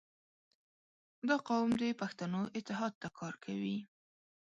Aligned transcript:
•دا 1.27 1.37
قوم 1.47 1.69
د 1.81 1.83
پښتنو 2.01 2.41
اتحاد 2.57 2.93
ته 3.01 3.07
کار 3.19 3.33
کوي. 3.45 3.77